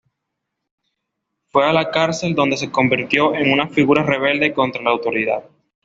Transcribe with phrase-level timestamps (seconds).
[1.49, 5.43] Fue a la cárcel donde se convirtió en una figura rebelde contra la autoridad.